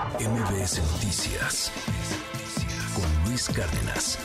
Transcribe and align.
MBS 0.00 0.80
Noticias 0.94 1.70
con 2.94 3.28
Luis 3.28 3.50
Cárdenas. 3.50 4.18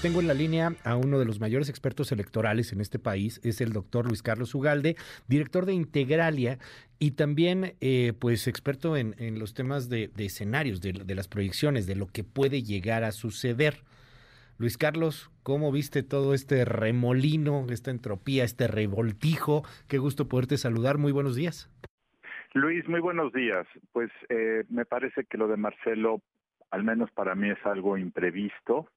Tengo 0.00 0.20
en 0.20 0.28
la 0.28 0.34
línea 0.34 0.76
a 0.84 0.94
uno 0.94 1.18
de 1.18 1.24
los 1.24 1.40
mayores 1.40 1.68
expertos 1.68 2.12
electorales 2.12 2.72
en 2.72 2.80
este 2.80 3.00
país, 3.00 3.40
es 3.42 3.60
el 3.60 3.72
doctor 3.72 4.06
Luis 4.06 4.22
Carlos 4.22 4.54
Ugalde, 4.54 4.96
director 5.26 5.66
de 5.66 5.74
Integralia 5.74 6.60
y 7.00 7.12
también 7.12 7.74
eh, 7.80 8.12
pues 8.16 8.46
experto 8.46 8.96
en, 8.96 9.16
los 9.40 9.54
temas 9.54 9.88
de, 9.88 10.12
escenarios, 10.18 10.80
de, 10.80 10.92
de, 10.92 11.14
las 11.16 11.26
proyecciones, 11.26 11.88
de 11.88 11.96
lo 11.96 12.06
que 12.06 12.22
puede 12.22 12.62
llegar 12.62 13.02
a 13.02 13.10
suceder. 13.10 13.82
Luis 14.56 14.78
Carlos, 14.78 15.32
¿cómo 15.42 15.72
viste 15.72 16.04
todo 16.04 16.32
este 16.32 16.64
remolino, 16.64 17.66
esta 17.70 17.90
entropía, 17.90 18.44
este 18.44 18.68
revoltijo? 18.68 19.64
Qué 19.88 19.98
gusto 19.98 20.28
poderte 20.28 20.58
saludar. 20.58 20.96
Muy 20.96 21.10
buenos 21.10 21.34
días. 21.34 21.68
Luis, 22.52 22.88
muy 22.88 22.98
buenos 22.98 23.32
días. 23.32 23.64
Pues 23.92 24.10
eh, 24.28 24.64
me 24.70 24.84
parece 24.84 25.24
que 25.24 25.38
lo 25.38 25.46
de 25.46 25.56
Marcelo, 25.56 26.20
al 26.70 26.82
menos 26.82 27.08
para 27.12 27.36
mí, 27.36 27.48
es 27.48 27.64
algo 27.64 27.96
imprevisto, 27.96 28.88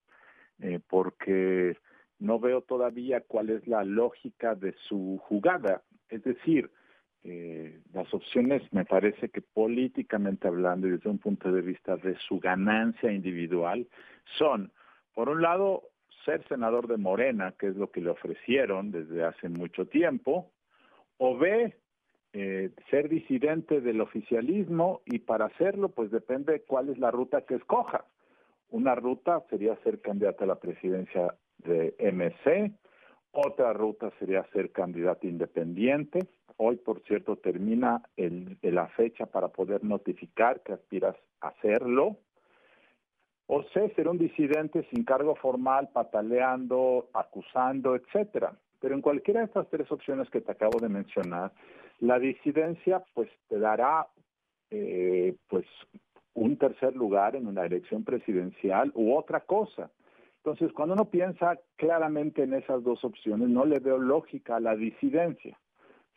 eh, 0.59 0.79
porque 0.89 1.77
no 2.17 2.39
veo 2.39 2.61
todavía 2.61 3.21
cuál 3.21 3.51
es 3.51 3.67
la 3.67 3.83
lógica 3.83 4.55
de 4.55 4.73
su 4.87 5.19
jugada. 5.23 5.83
Es 6.09 6.23
decir, 6.23 6.71
eh, 7.23 7.79
las 7.93 8.11
opciones 8.11 8.63
me 8.73 8.85
parece 8.85 9.29
que 9.29 9.41
políticamente 9.41 10.47
hablando 10.47 10.87
y 10.87 10.91
desde 10.91 11.11
un 11.11 11.19
punto 11.19 11.51
de 11.51 11.61
vista 11.61 11.95
de 11.97 12.15
su 12.27 12.39
ganancia 12.39 13.11
individual 13.11 13.87
son, 14.39 14.71
por 15.13 15.29
un 15.29 15.43
lado, 15.43 15.83
ser 16.25 16.43
senador 16.47 16.87
de 16.87 16.97
Morena, 16.97 17.53
que 17.59 17.67
es 17.67 17.75
lo 17.75 17.91
que 17.91 18.01
le 18.01 18.09
ofrecieron 18.09 18.89
desde 18.89 19.23
hace 19.23 19.47
mucho 19.47 19.85
tiempo, 19.85 20.51
o 21.17 21.37
B, 21.37 21.77
eh, 22.33 22.71
ser 22.89 23.09
disidente 23.09 23.79
del 23.79 24.01
oficialismo 24.01 25.01
y 25.05 25.19
para 25.19 25.45
hacerlo 25.45 25.89
pues 25.89 26.11
depende 26.11 26.61
cuál 26.61 26.89
es 26.89 26.97
la 26.97 27.11
ruta 27.11 27.41
que 27.41 27.55
escoja. 27.55 28.05
Una 28.69 28.95
ruta 28.95 29.43
sería 29.49 29.75
ser 29.83 30.01
candidato 30.01 30.43
a 30.43 30.47
la 30.47 30.59
presidencia 30.59 31.35
de 31.59 31.93
MC, 31.99 32.73
otra 33.31 33.73
ruta 33.73 34.11
sería 34.19 34.43
ser 34.53 34.71
candidato 34.71 35.27
independiente. 35.27 36.19
Hoy, 36.57 36.77
por 36.77 37.01
cierto, 37.01 37.35
termina 37.35 38.03
la 38.15 38.87
fecha 38.89 39.25
para 39.25 39.47
poder 39.47 39.83
notificar 39.83 40.61
que 40.61 40.73
aspiras 40.73 41.15
a 41.41 41.47
hacerlo. 41.47 42.17
O 43.47 43.63
C, 43.73 43.91
ser 43.95 44.07
un 44.07 44.19
disidente 44.19 44.87
sin 44.91 45.03
cargo 45.03 45.35
formal, 45.35 45.89
pataleando, 45.91 47.09
acusando, 47.13 47.95
etcétera. 47.95 48.53
Pero 48.83 48.95
en 48.95 49.01
cualquiera 49.01 49.39
de 49.39 49.45
estas 49.45 49.69
tres 49.69 49.89
opciones 49.93 50.29
que 50.29 50.41
te 50.41 50.51
acabo 50.51 50.77
de 50.77 50.89
mencionar, 50.89 51.53
la 52.01 52.19
disidencia 52.19 53.01
pues 53.13 53.29
te 53.47 53.57
dará 53.57 54.07
eh, 54.71 55.37
pues 55.47 55.65
un 56.33 56.57
tercer 56.57 56.93
lugar 56.93 57.37
en 57.37 57.47
una 57.47 57.65
elección 57.65 58.03
presidencial 58.03 58.91
u 58.93 59.15
otra 59.15 59.39
cosa. 59.39 59.89
Entonces, 60.35 60.73
cuando 60.73 60.95
uno 60.95 61.05
piensa 61.05 61.57
claramente 61.77 62.43
en 62.43 62.55
esas 62.55 62.83
dos 62.83 63.05
opciones, 63.05 63.47
no 63.47 63.63
le 63.63 63.79
veo 63.79 63.97
lógica 63.97 64.57
a 64.57 64.59
la 64.59 64.75
disidencia, 64.75 65.57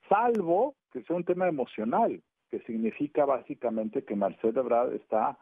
salvo 0.08 0.74
que 0.90 1.04
sea 1.04 1.14
un 1.14 1.24
tema 1.24 1.46
emocional, 1.46 2.20
que 2.50 2.58
significa 2.62 3.24
básicamente 3.26 4.02
que 4.02 4.16
Marcelo 4.16 4.62
Ebrard 4.62 4.92
está 4.92 5.38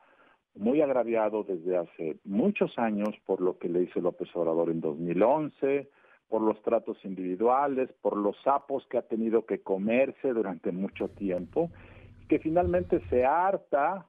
muy 0.56 0.83
agraviado 0.83 1.42
desde 1.42 1.78
hace 1.78 2.19
muchos 2.25 2.78
años 2.78 3.14
por 3.25 3.41
lo 3.41 3.59
que 3.59 3.70
le 3.70 3.84
hizo 3.84 4.03
López 4.03 4.28
Obrador 4.36 4.69
en 4.69 4.83
2011, 4.83 5.88
por 6.35 6.43
los 6.43 6.61
tratos 6.63 6.97
individuales, 7.05 7.93
por 8.03 8.17
los 8.17 8.37
sapos 8.43 8.85
que 8.89 8.99
ha 8.99 9.03
tenido 9.03 9.47
que 9.47 9.61
comerse 9.61 10.33
durante 10.33 10.73
mucho 10.73 11.07
tiempo, 11.07 11.71
que 12.29 12.41
finalmente 12.41 13.01
se 13.09 13.25
harta 13.25 14.09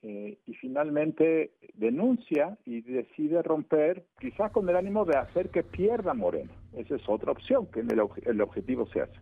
eh, 0.00 0.38
y 0.46 0.54
finalmente 0.54 1.52
denuncia 1.74 2.56
y 2.64 2.80
decide 2.80 3.42
romper, 3.42 4.06
quizá 4.18 4.48
con 4.48 4.66
el 4.70 4.76
ánimo 4.76 5.04
de 5.04 5.18
hacer 5.18 5.50
que 5.50 5.64
pierda 5.64 6.14
Moreno. 6.14 6.50
Esa 6.72 6.96
es 6.96 7.06
otra 7.10 7.32
opción, 7.32 7.66
que 7.66 7.80
el, 7.80 8.02
el 8.24 8.40
objetivo 8.40 8.86
se 8.86 9.02
hace. 9.02 9.20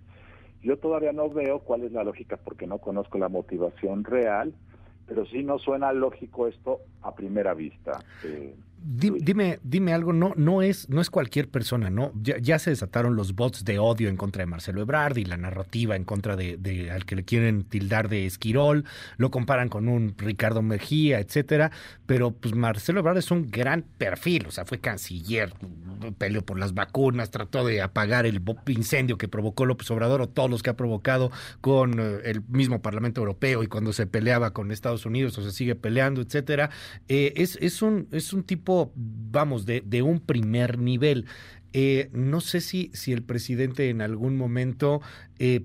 Yo 0.63 0.79
todavía 0.79 1.13
no 1.13 1.29
veo 1.31 1.59
cuál 1.59 1.83
es 1.83 1.91
la 1.91 2.05
lógica 2.05 2.37
porque 2.37 2.69
no 2.69 2.79
conozco 2.79 3.19
la 3.19 3.29
motivación 3.29 4.05
real, 4.05 4.55
pero 5.09 5.27
sí 5.27 5.43
no 5.43 5.59
suena 5.59 5.93
lógico 5.93 6.47
esto 6.47 6.83
a 7.03 7.17
primera 7.17 7.53
vista. 7.53 7.99
Eh, 8.25 8.55
dime, 8.85 9.61
dime 9.63 9.95
algo, 9.95 10.13
no, 10.13 10.35
no 10.37 10.61
es, 10.61 10.89
no 10.91 11.01
es 11.01 11.09
cualquier 11.09 11.49
persona, 11.49 11.89
¿no? 11.89 12.13
Ya, 12.23 12.59
se 12.59 12.71
desataron 12.71 13.17
los 13.17 13.35
bots 13.35 13.65
de 13.65 13.79
odio 13.79 14.09
en 14.09 14.17
contra 14.17 14.43
de 14.43 14.47
Marcelo 14.47 14.83
Ebrard 14.83 15.17
y 15.17 15.25
la 15.25 15.37
narrativa 15.37 15.97
en 15.97 16.05
contra 16.05 16.37
de, 16.37 16.91
al 16.91 17.07
que 17.07 17.17
le 17.17 17.25
quieren 17.25 17.65
tildar 17.65 18.09
de 18.09 18.27
Esquirol, 18.27 18.85
lo 19.17 19.31
comparan 19.31 19.69
con 19.69 19.89
un 19.89 20.15
Ricardo 20.19 20.61
Mejía, 20.61 21.19
etcétera, 21.19 21.71
pero 22.07 22.33
pues 22.33 22.55
Marcelo 22.55 23.01
Ebrard 23.01 23.19
es 23.19 23.31
un 23.31 23.51
gran 23.51 23.83
perfil, 23.83 24.47
o 24.49 24.51
sea, 24.51 24.67
fue 24.67 24.79
canciller, 24.79 25.55
peleó 26.19 26.43
por 26.43 26.59
las 26.59 26.75
vacunas, 26.75 27.31
trató 27.31 27.65
de 27.65 27.81
apagar 27.81 28.27
el 28.27 28.43
incendio 28.67 29.17
que 29.17 29.29
provocó 29.29 29.65
López 29.65 29.91
Obrador 29.91 30.21
o 30.21 30.29
todos 30.29 30.51
los 30.51 30.63
que 30.63 30.71
ha 30.71 30.77
provocado 30.77 31.31
con 31.61 31.99
eh, 31.99 32.21
el 32.25 32.43
mismo 32.49 32.83
Parlamento 32.83 33.21
Europeo 33.21 33.63
y 33.63 33.67
cuando 33.67 33.93
se 33.93 34.07
peleaba 34.07 34.53
con 34.53 34.71
Estados 34.71 35.07
Unidos 35.07 35.39
o 35.39 35.43
se 35.43 35.53
sigue 35.53 35.75
peleando, 35.75 36.21
etcétera. 36.21 36.71
Eh, 37.09 37.33
es, 37.37 37.57
es, 37.61 37.83
un, 37.83 38.09
es 38.11 38.33
un 38.33 38.43
tipo, 38.43 38.74
vamos, 38.95 39.67
de, 39.67 40.03
un 40.03 40.21
primer 40.21 40.79
nivel. 40.79 41.27
Eh, 41.73 42.09
no 42.13 42.41
sé 42.41 42.61
si, 42.61 42.91
si 42.93 43.13
el 43.13 43.25
presidente 43.25 43.91
en 43.91 44.01
algún 44.01 44.37
momento 44.37 45.01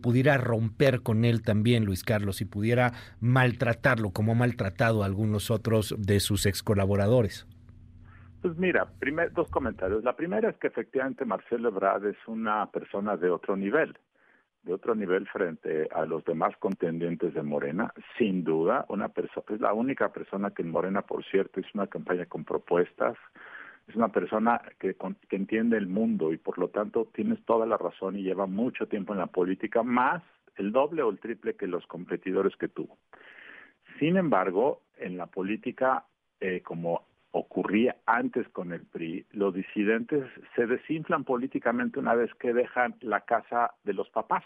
pudiera 0.01 0.37
romper 0.37 1.01
con 1.01 1.23
él 1.23 1.43
también, 1.43 1.85
Luis 1.85 2.03
Carlos, 2.03 2.41
y 2.41 2.45
pudiera 2.45 2.93
maltratarlo 3.19 4.09
como 4.09 4.31
ha 4.31 4.35
maltratado 4.35 5.03
a 5.03 5.05
algunos 5.05 5.51
otros 5.51 5.95
de 5.97 6.19
sus 6.19 6.45
ex 6.47 6.63
colaboradores. 6.63 7.45
Pues 8.41 8.57
mira, 8.57 8.87
dos 9.33 9.49
comentarios. 9.49 10.03
La 10.03 10.15
primera 10.15 10.49
es 10.49 10.57
que 10.57 10.67
efectivamente 10.67 11.25
Marcelo 11.25 11.69
Ebrard 11.69 12.05
es 12.05 12.17
una 12.27 12.71
persona 12.71 13.17
de 13.17 13.29
otro 13.29 13.57
nivel, 13.57 13.97
de 14.63 14.73
otro 14.73 14.93
nivel 14.95 15.27
frente 15.27 15.87
a 15.93 16.05
los 16.05 16.23
demás 16.25 16.55
contendientes 16.57 17.33
de 17.33 17.43
Morena, 17.43 17.93
sin 18.17 18.43
duda, 18.43 18.85
una 18.89 19.09
persona, 19.09 19.45
es 19.49 19.61
la 19.61 19.73
única 19.73 20.11
persona 20.11 20.51
que 20.51 20.61
en 20.61 20.71
Morena, 20.71 21.01
por 21.01 21.23
cierto, 21.25 21.59
hizo 21.59 21.69
una 21.73 21.87
campaña 21.87 22.25
con 22.25 22.43
propuestas, 22.43 23.17
es 23.87 23.95
una 23.95 24.09
persona 24.09 24.61
que, 24.79 24.95
que 25.27 25.35
entiende 25.35 25.77
el 25.77 25.87
mundo 25.87 26.31
y 26.31 26.37
por 26.37 26.59
lo 26.59 26.67
tanto 26.67 27.09
tienes 27.13 27.43
toda 27.45 27.65
la 27.65 27.77
razón 27.77 28.17
y 28.17 28.23
lleva 28.23 28.45
mucho 28.45 28.87
tiempo 28.87 29.13
en 29.13 29.19
la 29.19 29.27
política, 29.27 29.81
más 29.81 30.21
el 30.57 30.71
doble 30.71 31.01
o 31.01 31.09
el 31.09 31.19
triple 31.19 31.55
que 31.55 31.65
los 31.65 31.87
competidores 31.87 32.55
que 32.57 32.67
tuvo. 32.67 32.97
Sin 33.97 34.17
embargo, 34.17 34.81
en 34.97 35.17
la 35.17 35.25
política, 35.25 36.05
eh, 36.39 36.61
como 36.61 37.08
ocurría 37.69 37.95
antes 38.07 38.49
con 38.49 38.73
el 38.73 38.81
PRI, 38.81 39.27
los 39.31 39.53
disidentes 39.53 40.25
se 40.55 40.65
desinflan 40.65 41.23
políticamente 41.23 41.99
una 41.99 42.15
vez 42.15 42.33
que 42.39 42.51
dejan 42.51 42.95
la 43.01 43.21
casa 43.21 43.75
de 43.83 43.93
los 43.93 44.09
papás. 44.09 44.43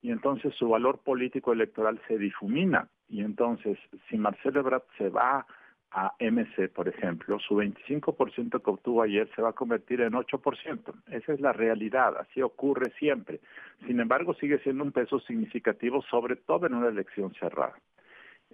Y 0.00 0.12
entonces 0.12 0.54
su 0.54 0.68
valor 0.68 1.00
político 1.00 1.52
electoral 1.52 2.00
se 2.06 2.18
difumina. 2.18 2.88
Y 3.08 3.22
entonces, 3.22 3.78
si 4.08 4.16
Marcelo 4.16 4.60
Ebrard 4.60 4.84
se 4.96 5.08
va 5.08 5.44
a 5.90 6.14
MC, 6.20 6.68
por 6.72 6.86
ejemplo, 6.86 7.40
su 7.40 7.56
25% 7.56 8.62
que 8.62 8.70
obtuvo 8.70 9.02
ayer 9.02 9.28
se 9.34 9.42
va 9.42 9.48
a 9.48 9.52
convertir 9.52 10.00
en 10.00 10.12
8%. 10.12 10.94
Esa 11.10 11.32
es 11.32 11.40
la 11.40 11.52
realidad, 11.52 12.16
así 12.16 12.40
ocurre 12.42 12.92
siempre. 12.96 13.40
Sin 13.88 13.98
embargo, 13.98 14.34
sigue 14.34 14.60
siendo 14.60 14.84
un 14.84 14.92
peso 14.92 15.18
significativo, 15.18 16.00
sobre 16.02 16.36
todo 16.36 16.68
en 16.68 16.74
una 16.74 16.88
elección 16.90 17.34
cerrada. 17.34 17.74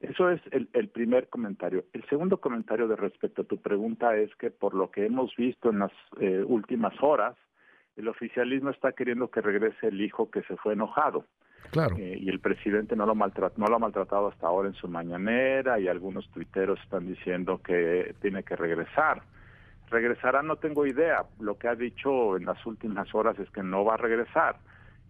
Eso 0.00 0.30
es 0.30 0.40
el, 0.50 0.88
primer 0.88 1.28
comentario. 1.28 1.84
El 1.92 2.04
segundo 2.08 2.38
comentario 2.38 2.86
de 2.86 2.96
respecto 2.96 3.42
a 3.42 3.46
tu 3.46 3.56
pregunta 3.56 4.14
es 4.16 4.34
que 4.36 4.50
por 4.50 4.74
lo 4.74 4.90
que 4.90 5.06
hemos 5.06 5.34
visto 5.36 5.70
en 5.70 5.78
las 5.78 5.92
eh, 6.20 6.44
últimas 6.46 6.94
horas, 7.02 7.34
el 7.96 8.08
oficialismo 8.08 8.70
está 8.70 8.92
queriendo 8.92 9.30
que 9.30 9.40
regrese 9.40 9.88
el 9.88 10.00
hijo 10.02 10.30
que 10.30 10.42
se 10.42 10.56
fue 10.56 10.74
enojado. 10.74 11.24
Claro. 11.70 11.96
Eh, 11.96 12.18
y 12.20 12.28
el 12.28 12.40
presidente 12.40 12.94
no 12.94 13.06
lo, 13.06 13.14
maltrat 13.14 13.56
no 13.56 13.66
lo 13.66 13.76
ha 13.76 13.78
maltratado 13.78 14.28
hasta 14.28 14.46
ahora 14.46 14.68
en 14.68 14.74
su 14.74 14.86
mañanera 14.86 15.80
y 15.80 15.88
algunos 15.88 16.28
tuiteros 16.30 16.78
están 16.82 17.06
diciendo 17.06 17.60
que 17.64 18.14
tiene 18.20 18.42
que 18.42 18.54
regresar. 18.54 19.22
¿Regresará? 19.90 20.42
No 20.42 20.56
tengo 20.56 20.86
idea. 20.86 21.24
Lo 21.40 21.56
que 21.56 21.68
ha 21.68 21.74
dicho 21.74 22.36
en 22.36 22.44
las 22.44 22.64
últimas 22.66 23.12
horas 23.14 23.38
es 23.38 23.48
que 23.50 23.62
no 23.62 23.84
va 23.84 23.94
a 23.94 23.98
regresar. 23.98 24.56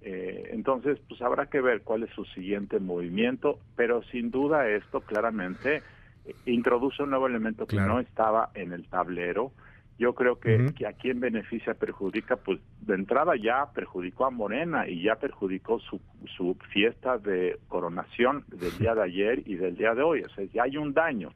Eh, 0.03 0.51
entonces, 0.53 0.99
pues 1.09 1.21
habrá 1.23 1.47
que 1.47 1.61
ver 1.61 1.83
cuál 1.83 2.05
es 2.05 2.11
su 2.11 2.25
siguiente 2.27 2.79
movimiento, 2.79 3.59
pero 3.75 4.03
sin 4.05 4.31
duda 4.31 4.69
esto 4.69 5.01
claramente 5.01 5.83
eh, 6.25 6.35
introduce 6.47 7.03
un 7.03 7.11
nuevo 7.11 7.27
elemento 7.27 7.67
que 7.67 7.77
no 7.77 8.01
estaba 8.01 8.51
en 8.55 8.73
el 8.73 8.87
tablero. 8.89 9.53
Yo 9.99 10.15
creo 10.15 10.39
que, 10.39 10.73
que, 10.77 10.87
a 10.87 10.93
quien 10.93 11.21
beneficia 11.21 11.73
perjudica, 11.73 12.37
pues 12.37 12.61
de 12.83 12.95
entrada 12.95 13.33
ya 13.35 13.73
perjudicó 13.75 14.27
a 14.27 14.31
Morena 14.31 14.87
y 14.87 15.03
ya 15.03 15.17
perjudicó 15.17 15.81
su, 15.81 16.01
su 16.37 16.55
fiesta 16.71 17.17
de 17.17 17.59
coronación 17.67 18.45
del 18.49 18.77
día 18.77 18.95
de 18.95 19.03
ayer 19.03 19.43
y 19.47 19.55
del 19.55 19.75
día 19.77 19.95
de 19.95 20.03
hoy. 20.03 20.23
O 20.23 20.29
sea, 20.29 20.45
ya 20.53 20.65
hay 20.65 20.77
un 20.77 20.93
daño. 20.93 21.33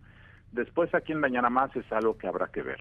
Después 0.53 0.95
a 0.95 1.01
quien 1.01 1.21
mañana 1.21 1.49
más 1.49 1.75
es 1.75 1.91
algo 1.91 2.19
que 2.19 2.27
habrá 2.27 2.49
que 2.49 2.62
ver 2.62 2.81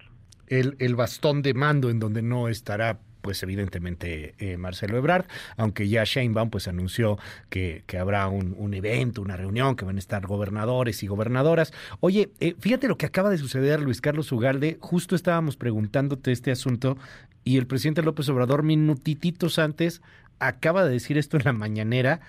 el, 0.50 0.76
el, 0.80 0.96
bastón 0.96 1.42
de 1.42 1.54
mando 1.54 1.90
en 1.90 1.98
donde 2.00 2.22
no 2.22 2.48
estará 2.48 2.98
pues 3.20 3.42
evidentemente 3.42 4.34
eh, 4.38 4.56
Marcelo 4.56 4.96
Ebrard, 4.96 5.26
aunque 5.56 5.88
ya 5.88 6.04
Sheinbaum 6.04 6.50
pues 6.50 6.68
anunció 6.68 7.18
que, 7.48 7.84
que 7.86 7.98
habrá 7.98 8.28
un, 8.28 8.74
evento, 8.74 9.22
una 9.22 9.36
reunión, 9.36 9.76
que 9.76 9.84
van 9.84 9.96
a 9.96 9.98
estar 9.98 10.26
gobernadores 10.26 11.02
y 11.02 11.06
gobernadoras. 11.06 11.72
Oye, 12.00 12.30
eh, 12.40 12.54
fíjate 12.58 12.88
lo 12.88 12.96
que 12.96 13.06
acaba 13.06 13.30
de 13.30 13.38
suceder, 13.38 13.80
Luis 13.80 14.00
Carlos 14.00 14.30
Ugalde, 14.32 14.78
justo 14.80 15.14
estábamos 15.14 15.56
preguntándote 15.56 16.32
este 16.32 16.50
asunto 16.50 16.96
y 17.44 17.56
el 17.56 17.66
presidente 17.66 18.02
López 18.02 18.28
Obrador 18.28 18.62
minutititos 18.62 19.58
antes 19.58 20.02
acaba 20.40 20.84
de 20.84 20.90
decir 20.90 21.18
esto 21.18 21.36
en 21.36 21.44
la 21.44 21.52
mañanera, 21.52 22.20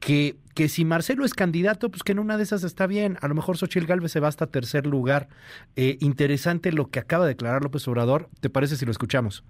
que, 0.00 0.36
que 0.54 0.68
si 0.68 0.84
Marcelo 0.84 1.24
es 1.24 1.32
candidato, 1.32 1.90
pues 1.90 2.02
que 2.02 2.12
en 2.12 2.18
una 2.18 2.36
de 2.36 2.42
esas 2.42 2.62
está 2.62 2.86
bien. 2.86 3.16
A 3.22 3.28
lo 3.28 3.34
mejor 3.34 3.56
Xochitl 3.56 3.86
Galvez 3.86 4.12
se 4.12 4.20
va 4.20 4.28
hasta 4.28 4.46
tercer 4.46 4.86
lugar. 4.86 5.28
Eh, 5.76 5.96
interesante 6.00 6.72
lo 6.72 6.90
que 6.90 6.98
acaba 6.98 7.24
de 7.24 7.30
declarar 7.30 7.62
López 7.62 7.88
Obrador. 7.88 8.28
¿Te 8.40 8.50
parece 8.50 8.76
si 8.76 8.84
lo 8.84 8.90
escuchamos? 8.90 9.44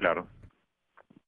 Claro. 0.00 0.26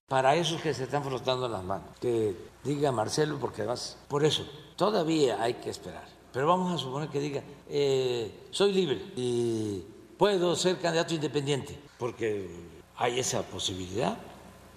Para 0.09 0.35
esos 0.35 0.61
que 0.63 0.73
se 0.73 0.85
están 0.85 1.05
frotando 1.05 1.47
las 1.47 1.63
manos, 1.63 1.89
que 2.01 2.35
diga 2.65 2.91
Marcelo, 2.91 3.39
porque 3.39 3.61
además, 3.61 3.99
por 4.09 4.25
eso, 4.25 4.51
todavía 4.77 5.43
hay 5.43 5.55
que 5.55 5.69
esperar. 5.69 6.05
Pero 6.33 6.47
vamos 6.47 6.75
a 6.75 6.79
suponer 6.79 7.11
que 7.11 7.21
diga, 7.21 7.43
eh, 7.69 8.49
soy 8.51 8.73
libre 8.73 9.13
y 9.15 9.85
puedo 10.17 10.57
ser 10.57 10.81
candidato 10.81 11.13
independiente, 11.13 11.79
porque 11.99 12.49
hay 12.97 13.21
esa 13.21 13.43
posibilidad, 13.43 14.17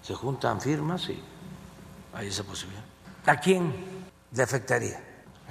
se 0.02 0.14
juntan 0.14 0.60
firmas 0.60 1.08
y 1.08 1.18
hay 2.12 2.28
esa 2.28 2.44
posibilidad. 2.44 2.84
¿A 3.24 3.40
quién 3.40 3.72
le 4.30 4.42
afectaría? 4.42 5.02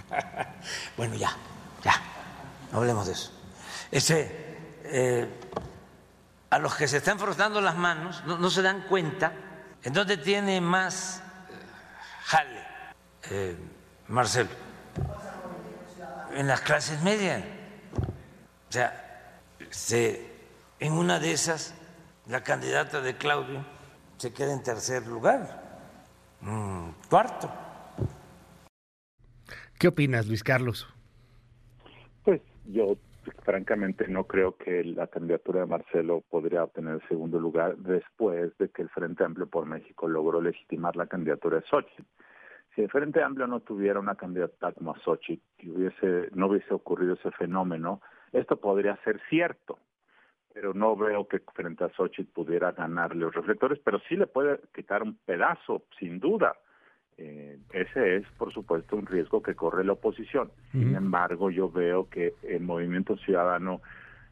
bueno, 0.98 1.16
ya, 1.16 1.36
ya, 1.84 1.94
hablemos 2.72 3.08
de 3.08 3.14
eso. 3.14 3.32
Ese, 3.92 4.58
eh, 4.84 5.28
a 6.56 6.60
los 6.60 6.74
que 6.74 6.88
se 6.88 6.98
están 6.98 7.20
frotando 7.20 7.60
las 7.60 7.76
manos 7.76 8.24
no, 8.26 8.38
no 8.38 8.50
se 8.50 8.62
dan 8.62 8.84
cuenta 8.88 9.34
en 9.84 9.92
dónde 9.92 10.16
tiene 10.16 10.62
más 10.62 11.22
eh, 11.50 11.54
jale 12.24 12.62
eh, 13.30 13.58
Marcelo. 14.08 14.50
En 16.34 16.48
las 16.48 16.62
clases 16.62 17.02
medias. 17.04 17.44
O 18.70 18.72
sea, 18.72 19.42
se, 19.70 20.32
en 20.80 20.94
una 20.94 21.20
de 21.20 21.34
esas, 21.34 21.74
la 22.26 22.42
candidata 22.42 23.02
de 23.02 23.18
Claudio 23.18 23.66
se 24.16 24.32
queda 24.32 24.54
en 24.54 24.64
tercer 24.64 25.06
lugar, 25.08 25.62
mm, 26.40 26.90
cuarto. 27.10 27.52
¿Qué 29.78 29.90
opinas, 29.90 30.28
Luis 30.28 30.42
Carlos? 30.42 30.88
Pues 32.24 32.42
yo 32.64 32.96
francamente 33.44 34.08
no 34.08 34.26
creo 34.26 34.56
que 34.58 34.84
la 34.84 35.08
candidatura 35.08 35.62
de 35.62 35.66
Marcelo 35.68 36.24
podría 36.30 36.64
obtener 36.64 36.96
el 36.96 37.08
segundo 37.08 37.40
lugar 37.40 37.78
después 37.78 38.58
de 38.58 38.70
que 38.70 38.84
el 38.84 38.90
Frente 38.90 39.24
Amplio 39.24 39.48
por 39.48 39.66
México 39.66 40.08
logró 40.08 40.42
legitimar 40.42 40.96
la 40.96 41.08
candidatura 41.08 41.58
de 41.58 41.68
Xochitl. 41.68 42.04
Si 42.74 42.82
el 42.82 42.90
Frente 42.90 43.24
Amplio 43.24 43.48
no 43.48 43.62
tuviera 43.62 44.00
una 44.00 44.16
candidata 44.16 44.74
como 44.74 44.96
Xochitl 44.98 45.44
y 45.60 45.70
hubiese, 45.70 46.30
no 46.34 46.48
hubiese 46.48 46.74
ocurrido 46.74 47.14
ese 47.14 47.32
fenómeno, 47.32 48.02
esto 48.32 48.58
podría 48.58 48.98
ser 49.04 49.22
cierto, 49.30 49.80
pero 50.54 50.74
no 50.74 50.96
veo 50.96 51.28
que 51.28 51.40
frente 51.54 51.84
a 51.84 51.90
Xochitl 51.90 52.32
pudiera 52.32 52.72
ganarle 52.72 53.22
los 53.22 53.36
reflectores, 53.36 53.80
pero 53.84 54.00
sí 54.08 54.16
le 54.16 54.28
puede 54.28 54.60
quitar 54.74 55.04
un 55.04 55.18
pedazo, 55.26 55.84
sin 56.00 56.20
duda. 56.20 56.56
Eh, 57.18 57.58
ese 57.72 58.18
es, 58.18 58.26
por 58.38 58.54
supuesto, 58.54 58.96
un 58.96 59.06
riesgo 59.06 59.42
que 59.42 59.56
corre 59.56 59.84
la 59.84 59.94
oposición. 59.94 60.52
Sin 60.72 60.90
uh 60.90 60.92
-huh. 60.94 60.98
embargo, 60.98 61.50
yo 61.50 61.70
veo 61.72 62.10
que 62.10 62.34
el 62.44 62.62
movimiento 62.62 63.16
ciudadano 63.18 63.82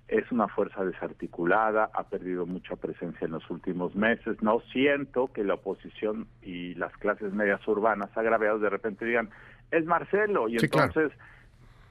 es 0.08 0.30
una 0.32 0.48
fuerza 0.48 0.84
desarticulada, 0.84 1.90
ha 1.94 2.04
perdido 2.04 2.46
mucha 2.46 2.76
presencia 2.76 3.26
en 3.26 3.32
los 3.32 3.50
últimos 3.50 3.96
meses. 3.96 4.42
No 4.42 4.60
siento 4.72 5.32
que 5.32 5.44
la 5.44 5.56
oposición 5.56 6.28
y 6.42 6.76
las 6.76 6.96
clases 6.98 7.34
medias 7.34 7.66
urbanas 7.68 8.16
agraviadas 8.16 8.62
de 8.62 8.70
repente 8.70 9.06
digan, 9.06 9.30
es 9.72 9.86
Marcelo, 9.86 10.50
y 10.50 10.60
sí, 10.60 10.66
entonces 10.66 11.12
claro. 11.14 11.33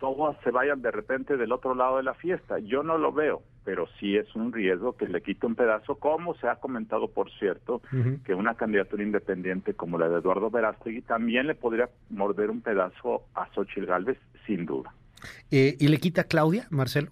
Todos 0.02 0.37
se 0.43 0.50
vayan 0.50 0.82
de 0.82 0.90
repente 0.90 1.37
del 1.37 1.52
otro 1.52 1.76
lado 1.76 1.99
de 1.99 2.02
la 2.02 2.14
fiesta. 2.14 2.58
Yo 2.58 2.82
no 2.82 2.99
lo 2.99 3.12
veo 3.12 3.43
pero 3.64 3.87
sí 3.99 4.16
es 4.16 4.34
un 4.34 4.52
riesgo 4.52 4.96
que 4.96 5.06
le 5.06 5.22
quite 5.22 5.46
un 5.46 5.54
pedazo, 5.54 5.96
como 5.96 6.34
se 6.34 6.49
ha 6.49 6.56
comentado, 6.56 7.08
por 7.08 7.31
cierto, 7.38 7.76
uh 7.93 7.96
-huh. 7.96 8.22
que 8.25 8.34
una 8.34 8.54
candidatura 8.54 9.02
independiente 9.02 9.75
como 9.75 9.99
la 9.99 10.08
de 10.08 10.19
Eduardo 10.19 10.50
Verástegui 10.50 11.02
también 11.02 11.46
le 11.46 11.54
podría 11.54 11.88
morder 12.10 12.50
un 12.50 12.60
pedazo 12.60 13.22
a 13.34 13.49
Xochitl 13.54 13.87
Galvez, 13.87 14.19
sin 14.46 14.66
duda. 14.66 14.93
Eh, 15.50 15.76
¿Y 15.78 15.88
le 15.88 15.99
quita 15.99 16.25
Claudia, 16.25 16.66
Marcelo? 16.70 17.10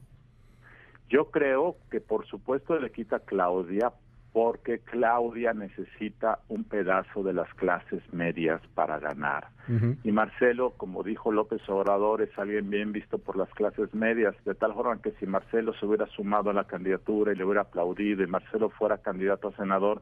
Yo 1.08 1.30
creo 1.30 1.76
que 1.90 2.00
por 2.00 2.26
supuesto 2.26 2.78
le 2.78 2.90
quita 2.90 3.20
Claudia 3.20 3.92
porque 4.32 4.78
Claudia 4.78 5.52
necesita 5.52 6.38
un 6.48 6.64
pedazo 6.64 7.22
de 7.22 7.32
las 7.32 7.52
clases 7.54 8.00
medias 8.12 8.60
para 8.74 8.98
ganar. 8.98 9.48
Uh 9.68 9.72
-huh. 9.72 9.96
Y 10.04 10.12
Marcelo, 10.12 10.74
como 10.76 11.02
dijo 11.02 11.32
López 11.32 11.60
Obrador, 11.68 12.22
es 12.22 12.38
alguien 12.38 12.70
bien 12.70 12.92
visto 12.92 13.18
por 13.18 13.36
las 13.36 13.48
clases 13.50 13.92
medias, 13.94 14.34
de 14.44 14.54
tal 14.54 14.72
forma 14.74 15.02
que 15.02 15.12
si 15.12 15.26
Marcelo 15.26 15.74
se 15.74 15.86
hubiera 15.86 16.06
sumado 16.06 16.50
a 16.50 16.54
la 16.54 16.64
candidatura 16.64 17.32
y 17.32 17.36
le 17.36 17.44
hubiera 17.44 17.62
aplaudido 17.62 18.22
y 18.22 18.28
Marcelo 18.28 18.70
fuera 18.70 18.98
candidato 18.98 19.48
a 19.48 19.56
senador, 19.56 20.00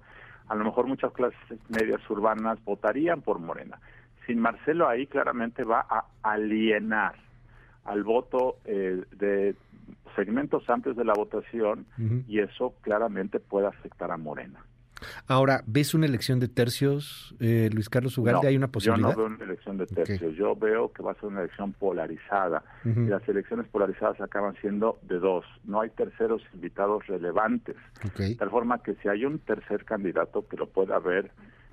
a 0.49 0.55
lo 0.55 0.65
mejor 0.65 0.87
muchas 0.87 1.13
clases 1.13 1.39
medias 1.69 2.01
urbanas 2.11 2.63
votarían 2.65 3.23
por 3.23 3.39
Morena. 3.39 3.79
Sin 4.27 4.41
Marcelo 4.41 4.89
ahí 4.89 5.07
claramente 5.07 5.65
va 5.65 5.87
a 5.89 6.05
alienar 6.23 7.28
al 7.88 8.05
voto 8.05 8.58
eh, 8.64 9.02
de 9.17 9.55
segmentos 10.14 10.69
amplios 10.69 10.96
de 10.96 11.05
la 11.05 11.14
votación 11.14 11.87
uh 11.99 12.02
-huh. 12.02 12.25
y 12.26 12.40
eso 12.40 12.75
claramente 12.82 13.40
puede 13.40 13.67
afectar 13.67 14.11
a 14.11 14.17
Morena. 14.17 14.64
Ahora, 15.29 15.62
¿ves 15.67 15.94
una 15.94 16.06
elección 16.06 16.40
de 16.40 16.49
tercios, 16.49 17.35
eh, 17.38 17.70
Luis 17.73 17.88
Carlos 17.88 18.19
Ugalde? 18.19 18.43
No, 18.43 18.49
¿Hay 18.49 18.56
una 18.56 18.67
posibilidad? 18.67 19.11
Yo 19.11 19.17
no 19.17 19.17
veo 19.17 19.37
una 19.37 19.44
elección 19.44 19.79
de 19.79 19.87
tercios. 19.87 20.23
Okay. 20.23 20.35
Yo 20.35 20.56
veo 20.56 20.93
que 20.93 21.02
va 21.05 21.12
a 21.12 21.14
ser 21.14 21.26
una 21.26 21.40
elección 21.43 21.73
polarizada. 21.73 22.64
Uh 22.85 22.88
-huh. 22.88 23.06
Y 23.06 23.08
las 23.08 23.29
elecciones 23.29 23.69
polarizadas 23.69 24.20
acaban 24.20 24.56
siendo 24.61 24.99
de 25.02 25.20
dos. 25.20 25.44
No 25.64 25.81
hay 25.82 25.90
terceros 25.90 26.43
invitados 26.52 27.06
relevantes. 27.06 27.76
Okay. 28.12 28.31
De 28.31 28.35
tal 28.37 28.50
forma 28.50 28.82
que 28.82 28.94
si 28.96 29.08
hay 29.08 29.25
un 29.25 29.38
tercer 29.38 29.85
candidato 29.85 30.46
que 30.49 30.56
lo 30.56 30.67
pueda 30.67 30.96
haber 30.96 31.31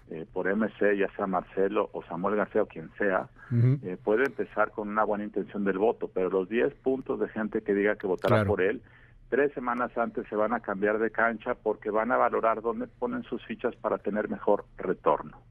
eh, 0.09 0.25
por 0.31 0.47
MC, 0.47 0.97
ya 0.97 1.09
sea 1.15 1.27
Marcelo 1.27 1.89
o 1.93 2.03
Samuel 2.03 2.35
García 2.35 2.63
o 2.63 2.67
quien 2.67 2.91
sea, 2.97 3.27
uh 3.51 3.55
-huh. 3.55 3.79
eh, 3.83 3.97
puede 4.03 4.25
empezar 4.25 4.71
con 4.71 4.89
una 4.89 5.03
buena 5.03 5.23
intención 5.23 5.63
del 5.63 5.77
voto, 5.77 6.09
pero 6.13 6.29
los 6.29 6.47
10 6.47 6.73
puntos 6.75 7.19
de 7.19 7.27
gente 7.29 7.61
que 7.61 7.73
diga 7.73 7.95
que 7.95 8.07
votará 8.07 8.37
claro. 8.37 8.47
por 8.47 8.61
él, 8.61 8.81
tres 9.29 9.51
semanas 9.53 9.97
antes 9.97 10.27
se 10.29 10.35
van 10.35 10.53
a 10.53 10.59
cambiar 10.59 10.99
de 10.99 11.11
cancha 11.11 11.55
porque 11.55 11.89
van 11.89 12.11
a 12.11 12.17
valorar 12.17 12.61
dónde 12.61 12.87
ponen 12.87 13.23
sus 13.23 13.43
fichas 13.45 13.75
para 13.75 13.97
tener 13.97 14.29
mejor 14.29 14.65
retorno. 14.77 15.41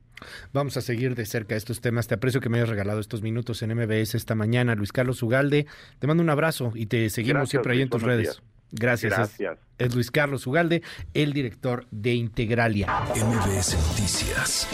Vamos 0.52 0.76
a 0.76 0.80
seguir 0.80 1.14
de 1.14 1.26
cerca 1.26 1.56
estos 1.56 1.80
temas. 1.80 2.06
Te 2.06 2.14
aprecio 2.14 2.40
que 2.40 2.48
me 2.48 2.58
hayas 2.58 2.70
regalado 2.70 3.00
estos 3.00 3.22
minutos 3.22 3.62
en 3.62 3.74
MBS 3.74 4.14
esta 4.14 4.34
mañana. 4.34 4.74
Luis 4.74 4.92
Carlos 4.92 5.22
Ugalde, 5.22 5.66
te 5.98 6.06
mando 6.06 6.22
un 6.22 6.30
abrazo 6.30 6.72
y 6.74 6.86
te 6.86 7.10
seguimos 7.10 7.40
Gracias, 7.40 7.50
siempre 7.50 7.72
ahí 7.74 7.82
en 7.82 7.90
tus 7.90 8.02
redes. 8.02 8.22
Días. 8.22 8.53
Gracias. 8.74 9.12
Gracias. 9.12 9.58
Es, 9.78 9.88
es, 9.88 9.94
Luis 9.94 10.10
Carlos 10.10 10.46
Ugalde, 10.46 10.82
el 11.14 11.32
director 11.32 11.86
de 11.90 12.14
Integralia. 12.14 12.86
MBS 13.14 13.76
Noticias 13.88 14.68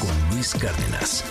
con 0.00 0.34
Luis 0.36 0.54
Cárdenas. 0.54 1.24